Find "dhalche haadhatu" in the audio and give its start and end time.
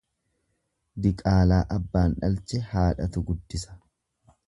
2.25-3.27